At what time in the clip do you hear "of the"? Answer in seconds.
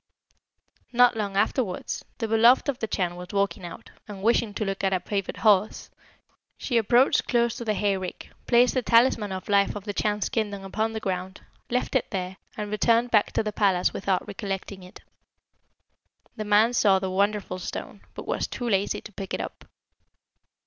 2.67-2.87, 9.75-9.93